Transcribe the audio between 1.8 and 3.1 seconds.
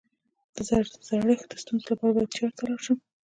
لپاره باید چا ته لاړ شم؟